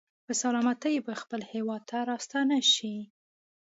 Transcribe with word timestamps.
په 0.25 0.33
سلامتۍ 0.41 0.95
به 1.05 1.13
خپل 1.21 1.41
هېواد 1.53 1.81
ته 1.89 1.97
راستانه 2.11 2.57
شي. 2.73 2.95